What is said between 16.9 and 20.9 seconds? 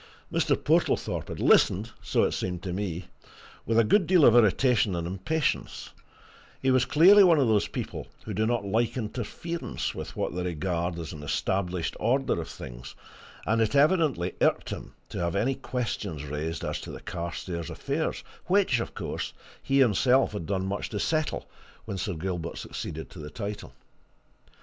Carstairs affairs which, of course, he himself had done much